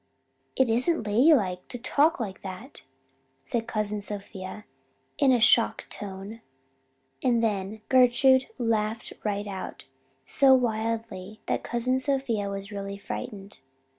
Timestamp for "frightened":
12.97-13.59